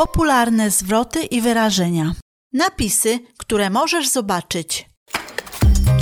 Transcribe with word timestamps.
popularne 0.00 0.70
zwroty 0.70 1.24
i 1.24 1.40
wyrażenia. 1.40 2.14
Napisy, 2.52 3.18
które 3.38 3.70
możesz 3.70 4.08
zobaczyć. 4.08 4.90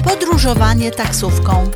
Podróżowanie 0.05 0.91
taksówką. 0.91 1.71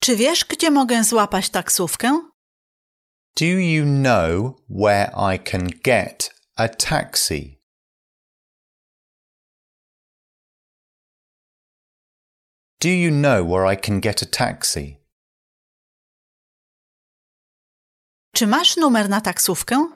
Czy 0.00 0.16
wiesz, 0.16 0.44
gdzie 0.44 0.70
mogę 0.70 1.04
złapać 1.04 1.50
taksówkę? 1.50 2.20
Do 3.40 3.46
you 3.46 3.84
know 3.84 4.54
where 4.68 5.34
I 5.34 5.38
can 5.50 5.68
get 5.84 6.34
a 6.56 6.68
taxi? 6.68 7.60
Do 12.80 12.88
you 12.88 13.10
know 13.10 13.48
where 13.48 13.74
I 13.74 13.76
can 13.76 14.00
get 14.00 14.22
a 14.22 14.26
taxi? 14.26 15.05
Czy 18.36 18.46
masz 18.46 18.76
numer 18.76 19.08
na 19.08 19.20
taksówkę? 19.20 19.88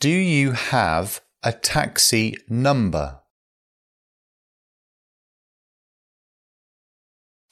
Do 0.00 0.08
you 0.08 0.52
have 0.52 1.08
a 1.42 1.52
taxi 1.52 2.36
number? 2.48 3.18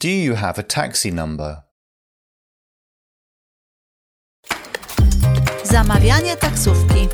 Do 0.00 0.08
you 0.08 0.36
have 0.36 0.58
a 0.58 0.62
taxi 0.62 1.12
number? 1.12 1.62
Zamawianie 5.64 6.36
taksówki. 6.36 7.08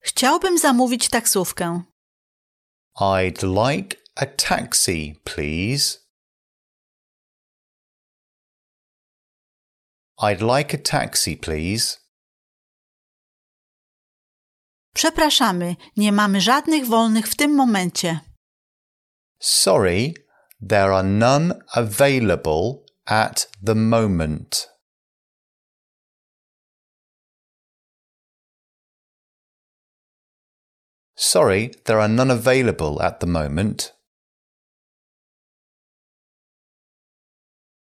Chciałbym 0.00 0.58
zamówić 0.58 1.08
taksówkę. 1.08 1.82
I'd 3.00 3.42
like 3.42 3.96
a 4.16 4.26
taxi, 4.26 5.20
please. 5.24 6.03
I'd 10.24 10.40
like 10.40 10.72
a 10.72 10.78
taxi, 10.78 11.36
please. 11.36 11.98
Przepraszamy, 14.94 15.76
nie 15.96 16.12
mamy 16.12 16.40
żadnych 16.40 16.86
wolnych 16.86 17.26
w 17.28 17.36
tym 17.36 17.54
momencie. 17.54 18.20
Sorry, 19.38 20.14
there 20.68 20.94
are 20.94 21.08
none 21.08 21.54
available 21.74 22.84
at 23.06 23.50
the 23.66 23.74
moment. 23.74 24.68
Sorry, 31.16 31.70
there 31.84 32.00
are 32.00 32.08
none 32.08 32.30
available 32.30 33.02
at 33.02 33.20
the 33.20 33.26
moment. 33.26 33.96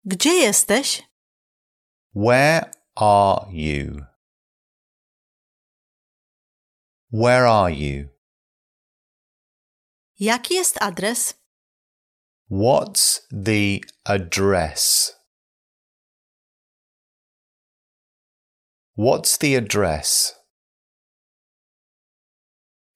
Gdzie 0.05 0.33
jesteś? 0.33 1.08
Where 2.13 2.71
are 2.97 3.47
you? 3.51 4.07
Where 7.11 7.45
are 7.45 7.69
you? 7.69 8.09
Jaki 10.19 10.55
jest 10.55 10.77
adres? 10.81 11.35
What's 12.47 13.21
the 13.31 13.83
address? 14.07 15.13
What's 18.95 19.37
the 19.37 19.55
address? 19.55 20.33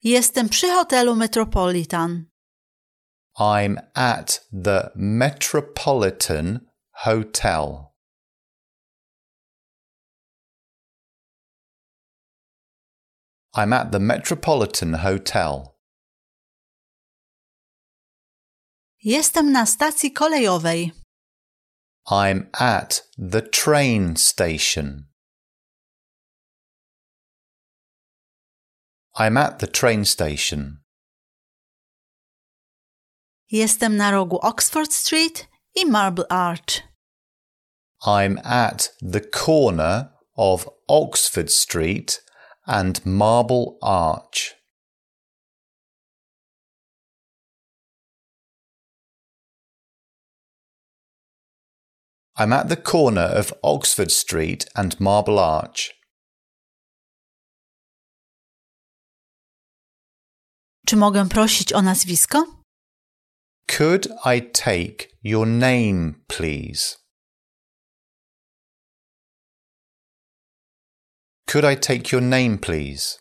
Jestem 0.02 0.48
przy 0.48 0.66
hotelu 0.70 1.16
Metropolitan. 1.16 2.26
I'm 3.38 3.78
at 3.94 4.40
the 4.52 4.90
Metropolitan 4.96 6.66
Hotel. 7.04 7.93
I'm 13.56 13.72
at 13.72 13.92
the 13.92 14.00
Metropolitan 14.00 14.94
Hotel. 14.94 15.76
Jestem 19.04 19.52
na 19.52 19.66
stacji 19.66 20.12
kolejowej. 20.12 20.92
I'm 22.10 22.48
at 22.52 23.02
the 23.16 23.42
train 23.42 24.16
station. 24.16 25.06
I'm 29.16 29.36
at 29.36 29.58
the 29.60 29.68
train 29.68 30.04
station. 30.04 30.78
Jestem 33.52 33.96
na 33.96 34.10
rogu 34.10 34.38
Oxford 34.42 34.92
Street 34.92 35.46
i 35.76 35.84
Marble 35.84 36.24
Arch. 36.28 36.82
I'm 38.04 38.38
at 38.44 38.90
the 39.00 39.20
corner 39.20 40.10
of 40.36 40.68
Oxford 40.88 41.50
Street 41.52 42.23
and 42.66 43.04
Marble 43.04 43.78
Arch. 43.82 44.54
I'm 52.36 52.52
at 52.52 52.68
the 52.68 52.76
corner 52.76 53.20
of 53.20 53.52
Oxford 53.62 54.10
Street 54.10 54.66
and 54.74 55.00
Marble 55.00 55.38
Arch. 55.38 55.94
Czy 60.86 60.96
mogę 60.96 61.28
prosić 61.28 61.72
o 61.72 61.82
nazwisko? 61.82 62.44
Could 63.68 64.08
I 64.24 64.42
take 64.52 65.08
your 65.22 65.46
name, 65.46 66.14
please? 66.26 67.03
Could 71.46 71.64
I 71.64 71.76
take 71.76 72.12
your 72.12 72.22
name, 72.22 72.58
please? 72.58 73.18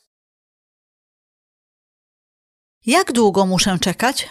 Jak 2.86 3.12
długo 3.12 3.46
muszę 3.46 3.80
czekać? 3.80 4.30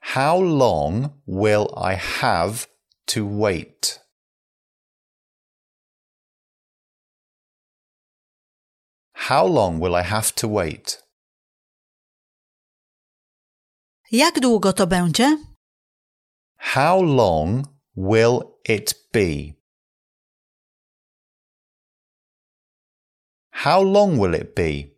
How 0.00 0.40
long 0.42 1.08
will 1.26 1.66
I 1.76 1.96
have 1.96 2.66
to 3.06 3.20
wait? 3.38 4.00
How 9.14 9.46
long 9.46 9.80
will 9.80 9.94
I 9.94 10.02
have 10.02 10.32
to 10.36 10.48
wait? 10.48 11.02
Jak 14.12 14.40
długo 14.40 14.72
to 14.72 14.86
będzie? 14.86 15.38
How 16.56 17.00
long 17.02 17.66
will 17.96 18.40
it 18.68 18.94
be? 19.12 19.55
How 23.64 23.80
long 23.80 24.18
will 24.18 24.34
it 24.34 24.54
be? 24.54 24.92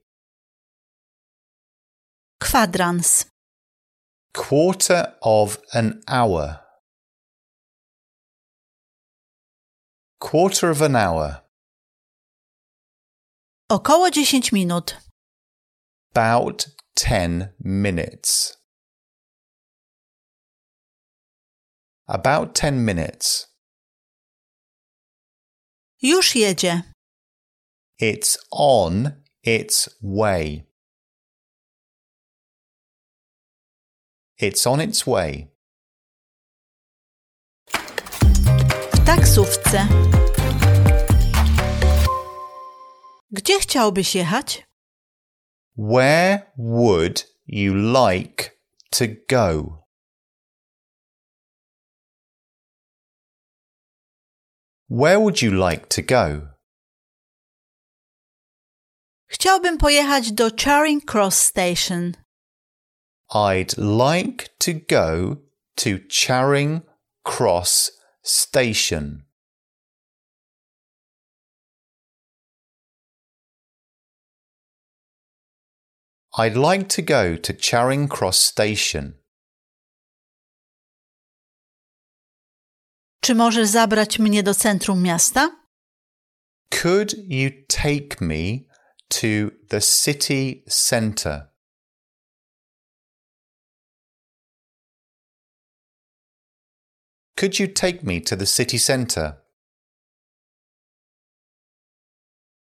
Kwadrans. 2.41 3.27
Quarter 4.35 5.15
of 5.23 5.59
an 5.73 6.03
hour. 6.09 6.61
Quarter 10.21 10.71
of 10.71 10.83
an 10.83 10.97
hour. 10.97 11.43
Około 13.71 14.11
10 14.11 14.53
minut. 14.53 14.97
About 16.15 16.67
10 16.97 17.55
minutes. 17.61 18.57
About 22.09 22.55
10 22.55 22.85
minutes. 22.85 23.47
Już 26.03 26.35
jedzie. 26.37 26.83
It's 28.01 28.39
on 28.53 29.25
its 29.43 29.89
way. 30.01 30.65
It's 34.39 34.67
on 34.67 34.81
its 34.81 35.05
way. 35.05 35.49
W 38.93 39.05
taksówce. 39.07 39.89
Gdzie 43.31 43.61
chciałbyś 43.61 44.15
jechać? 44.15 44.67
Where 45.77 46.53
would 46.57 47.27
you 47.47 47.75
like 47.75 48.51
to 48.91 49.05
go? 49.29 49.79
Where 54.89 55.19
would 55.19 55.43
you 55.43 55.51
like 55.69 55.87
to 55.89 56.03
go? 56.03 56.58
Chciałbym 59.31 59.79
pojechać 59.79 60.33
do 60.33 60.51
Charing 60.65 61.05
Cross 61.13 61.41
Station. 61.41 62.13
I'd 63.31 63.75
like 63.79 64.49
to 64.59 64.73
go 64.73 65.37
to 65.75 65.91
Charing 66.27 66.83
Cross 67.23 67.91
Station. 68.23 69.25
I'd 76.39 76.57
like 76.57 76.89
to 76.89 77.03
go 77.03 77.37
to 77.37 77.53
Charing 77.53 78.09
Cross 78.09 78.43
Station. 78.43 79.13
Czy 83.21 83.35
możesz 83.35 83.69
zabrać 83.69 84.19
mnie 84.19 84.43
do 84.43 84.55
centrum 84.55 85.03
miasta? 85.03 85.57
Could 86.71 87.15
you 87.29 87.51
take 87.69 88.21
me 88.21 88.68
to 89.09 89.51
the 89.69 89.81
city 89.81 90.63
centre? 90.69 91.49
Could 97.37 97.59
you 97.59 97.69
take 97.69 98.03
me 98.03 98.21
to 98.21 98.37
the 98.37 98.47
city 98.47 98.79
centre? 98.79 99.37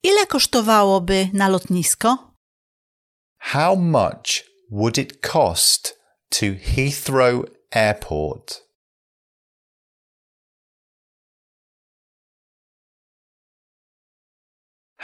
Ile 0.04 0.26
kosztowałoby 0.26 1.30
na 1.32 1.48
lotnisko? 1.48 2.16
How 3.38 3.74
much 3.76 4.44
would 4.70 4.98
it 4.98 5.22
cost 5.22 5.94
to 6.30 6.54
Heathrow 6.54 7.44
Airport? 7.72 8.65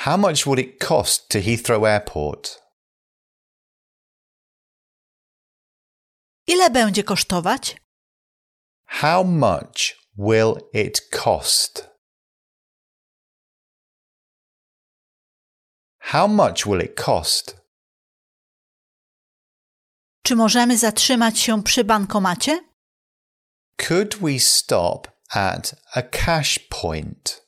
How 0.05 0.17
much 0.17 0.47
would 0.47 0.59
it 0.59 0.81
cost 0.81 1.29
to 1.31 1.41
Heathrow 1.41 1.85
Airport? 1.85 2.61
Ile 6.47 6.71
będzie 6.71 7.05
kosztować? 7.05 7.77
How 8.87 9.25
much 9.25 9.97
will 10.19 10.55
it 10.75 11.01
cost? 11.11 11.89
How 15.99 16.29
much 16.29 16.67
will 16.67 16.83
it 16.83 16.95
cost? 16.97 17.57
Czy 20.23 20.37
możemy 20.37 20.79
zatrzymać 20.79 21.39
się 21.39 21.63
przy 21.63 21.85
bankomacie? 21.85 22.61
Could 23.77 24.17
we 24.17 24.39
stop 24.39 25.09
at 25.31 25.75
a 25.95 26.03
cash 26.03 26.59
point? 26.59 27.42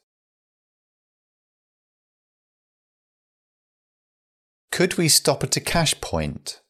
Could 4.76 4.94
we 4.99 5.09
stop 5.09 5.44
at 5.44 5.56
a 5.56 5.61
cash 5.61 5.94
point? 6.00 6.61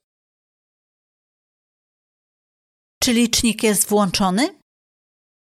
Czy 3.03 3.13
licznik 3.13 3.63
jest 3.63 3.89
włączony? 3.89 4.61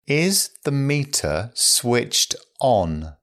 Is 0.07 0.53
the 0.63 0.71
meter 0.71 1.51
switched 1.56 2.36
on? 2.59 3.15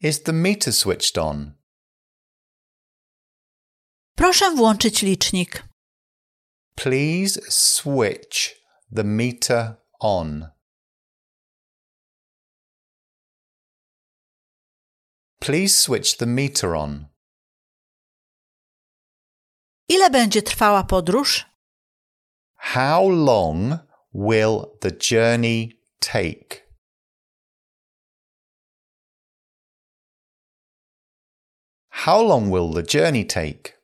Is 0.00 0.22
the 0.22 0.32
meter 0.32 0.72
switched 0.72 1.18
on? 1.18 1.54
Proszę 4.16 4.50
włączyć 4.50 5.02
licznik. 5.02 5.68
Please 6.76 7.40
switch 7.50 8.54
the 8.96 9.04
meter 9.04 9.76
on. 10.00 10.53
Please 15.44 15.76
switch 15.76 16.16
the 16.16 16.26
meter 16.26 16.74
on. 16.74 17.06
Ile 19.88 20.10
będzie 20.10 20.42
trwała 20.42 20.84
podróż? 20.84 21.46
How 22.54 23.08
long 23.10 23.72
will 24.14 24.64
the 24.80 24.90
journey 25.10 25.82
take? 25.98 26.68
How 31.90 32.22
long 32.22 32.48
will 32.48 32.74
the 32.74 32.98
journey 32.98 33.26
take? 33.26 33.82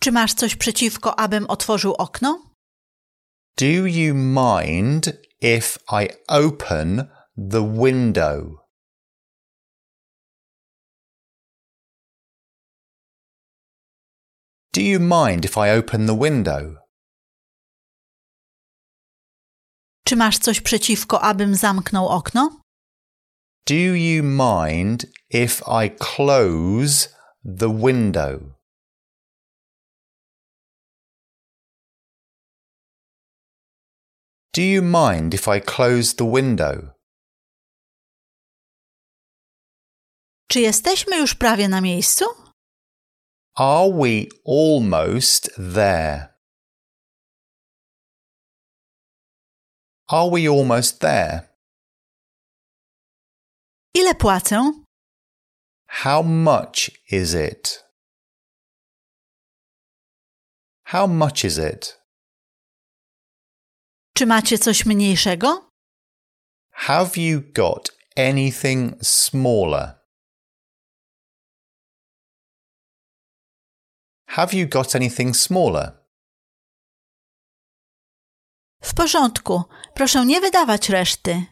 Czy 0.00 0.12
masz 0.12 0.34
coś 0.34 0.56
przeciwko, 0.56 1.18
abym 1.18 1.46
otworzył 1.46 1.94
okno? 1.94 2.54
Do 3.56 3.66
you 3.66 4.14
mind 4.14 5.12
if 5.40 5.78
I 6.02 6.08
open 6.28 7.10
the 7.50 7.78
window? 7.82 8.61
Do 14.74 14.80
you 14.80 14.98
mind 15.00 15.44
if 15.44 15.56
I 15.56 15.70
open 15.78 16.06
the 16.06 16.18
window? 16.18 16.76
Czy 20.04 20.16
masz 20.16 20.38
coś 20.38 20.60
przeciwko, 20.60 21.20
abym 21.20 21.54
zamknął 21.54 22.08
okno? 22.08 22.60
Do 23.66 23.74
you 23.74 24.22
mind 24.22 25.06
if 25.30 25.62
I 25.66 25.90
close 25.98 27.08
the 27.44 27.78
window? 27.78 28.40
Do 34.54 34.62
you 34.62 34.82
mind 34.82 35.34
if 35.34 35.46
I 35.56 35.60
close 35.60 36.14
the 36.16 36.32
window? 36.34 36.76
Czy 40.48 40.60
jesteśmy 40.60 41.16
już 41.18 41.34
prawie 41.34 41.68
na 41.68 41.80
miejscu? 41.80 42.24
Are 43.56 43.88
we 43.90 44.28
almost 44.44 45.50
there? 45.58 46.30
Are 50.08 50.28
we 50.30 50.48
almost 50.48 51.00
there? 51.00 51.48
Ile 53.94 54.14
płacę? 54.14 54.72
How 55.86 56.22
much 56.22 56.90
is 57.10 57.34
it? 57.34 57.84
How 60.84 61.06
much 61.06 61.44
is 61.44 61.58
it? 61.58 61.98
Czy 64.14 64.26
macie 64.26 64.58
coś 64.58 64.86
mniejszego? 64.86 65.70
Have 66.72 67.16
you 67.16 67.40
got 67.54 67.90
anything 68.16 68.94
smaller? 69.02 70.01
Have 74.36 74.54
you 74.54 74.66
got 74.66 74.94
anything 74.94 75.34
smaller? 75.36 75.92
W 78.82 78.94
porządku. 78.94 79.62
Proszę 79.94 80.26
nie 80.26 80.40
wydawać 80.40 80.88
reszty. 80.88 81.46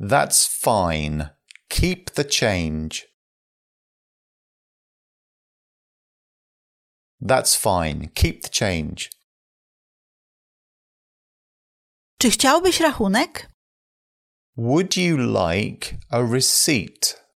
That's 0.00 0.48
fine. 0.48 1.36
Keep 1.68 2.10
the 2.10 2.24
change. 2.24 3.08
That's 7.22 7.56
fine. 7.56 8.08
Keep 8.14 8.42
the 8.42 8.48
change. 8.60 9.10
Czy 12.18 12.30
chciałbyś 12.30 12.80
rachunek? 12.80 13.50
Would 14.56 14.96
you 14.96 15.16
like 15.16 15.96
a 16.10 16.18
receipt? 16.32 17.27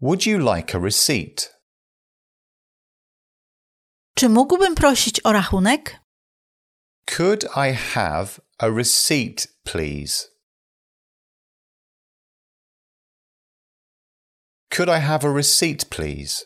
Would 0.00 0.26
you 0.26 0.38
like 0.38 0.74
a 0.74 0.78
receipt? 0.78 1.54
Czy 4.14 4.28
mógłbym 4.28 4.74
prosić 4.74 5.20
o 5.24 5.32
rachunek? 5.32 6.00
Could 7.16 7.44
I 7.44 7.72
have 7.74 8.40
a 8.58 8.68
receipt, 8.68 9.48
please? 9.64 10.28
Could 14.70 14.88
I 14.88 15.00
have 15.00 15.24
a 15.24 15.32
receipt, 15.32 15.84
please? 15.84 16.44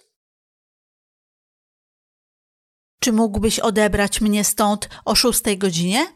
Czy 3.00 3.12
mógłbyś 3.12 3.58
odebrać 3.60 4.20
mnie 4.20 4.44
stąd 4.44 4.88
o 5.04 5.14
szóstej 5.14 5.58
godzinie? 5.58 6.06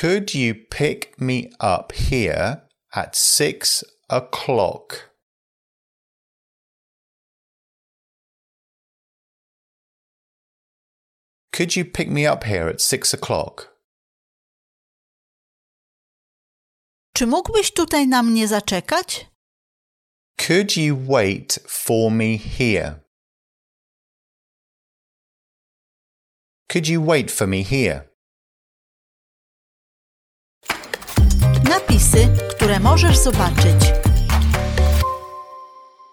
Could 0.00 0.34
you 0.34 0.54
pick 0.70 1.18
me 1.20 1.34
up 1.76 1.92
here 1.94 2.68
at 2.90 3.16
six 3.16 3.84
o'clock? 4.10 5.07
Could 11.58 11.74
you 11.74 11.84
pick 11.84 12.08
me 12.08 12.24
up 12.24 12.44
here 12.44 12.68
at 12.68 12.80
six 12.80 13.12
o'clock? 13.14 13.66
Czy 17.14 17.26
mógłbyś 17.26 17.72
tutaj 17.72 18.08
na 18.08 18.22
mnie 18.22 18.48
zaczekać? 18.48 19.26
Could 20.46 20.76
you 20.76 20.96
wait 20.96 21.58
for 21.68 22.12
me 22.12 22.38
here? 22.38 23.00
Could 26.72 26.88
you 26.88 27.04
wait 27.06 27.30
for 27.30 27.48
me 27.48 27.64
here? 27.64 28.08
Napisy, 31.64 32.28
które 32.56 32.80
możesz 32.80 33.18
zobaczyć. 33.18 33.92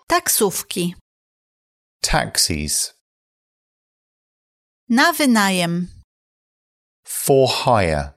Taksówki. 0.08 0.96
Taxis. 2.02 2.96
Na 4.89 5.12
wynajem. 5.13 5.88
For 7.08 7.48
hire. 7.48 8.14